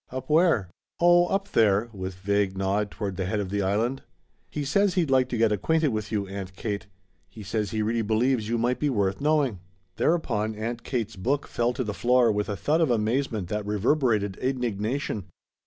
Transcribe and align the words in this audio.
"Up 0.09 0.31
where?" 0.31 0.71
"Oh, 0.99 1.27
up 1.27 1.51
there," 1.51 1.87
with 1.93 2.15
vague 2.15 2.57
nod 2.57 2.89
toward 2.89 3.17
the 3.17 3.25
head 3.27 3.39
of 3.39 3.51
the 3.51 3.61
Island. 3.61 4.01
"He 4.49 4.65
says 4.65 4.95
he'd 4.95 5.11
like 5.11 5.29
to 5.29 5.37
get 5.37 5.51
acquainted 5.51 5.89
with 5.89 6.11
you, 6.11 6.25
Aunt 6.25 6.55
Kate. 6.55 6.87
He 7.29 7.43
says 7.43 7.69
he 7.69 7.83
really 7.83 8.01
believes 8.01 8.49
you 8.49 8.57
might 8.57 8.79
be 8.79 8.89
worth 8.89 9.21
knowing." 9.21 9.59
Thereupon 9.97 10.55
Aunt 10.55 10.81
Kate's 10.83 11.15
book 11.17 11.45
fell 11.47 11.71
to 11.73 11.83
the 11.83 11.93
floor 11.93 12.31
with 12.31 12.49
a 12.49 12.57
thud 12.57 12.81
of 12.81 12.89
amazement 12.89 13.47
that 13.49 13.63
reverberated 13.67 14.37
indignation. 14.37 15.25